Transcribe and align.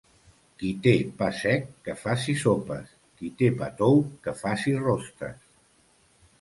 Qui 0.61 0.69
té 0.87 0.93
pa 1.19 1.27
sec 1.41 1.67
que 1.89 1.95
faci 2.05 2.35
sopes, 2.45 2.97
qui 3.21 3.31
té 3.43 3.53
pa 3.61 3.71
tou 3.83 4.03
que 4.27 4.37
faci 4.43 4.77
rostes. 4.89 5.41